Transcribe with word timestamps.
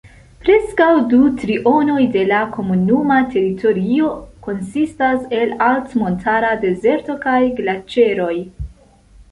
Preskaŭ 0.43 0.85
du 1.09 1.17
trionoj 1.41 2.05
de 2.15 2.23
la 2.31 2.39
komunuma 2.55 3.19
teritorio 3.35 4.09
konsistas 4.49 5.31
el 5.43 5.55
altmontara 5.69 6.51
dezerto 6.67 7.19
kaj 7.29 7.39
glaĉeroj. 7.63 8.35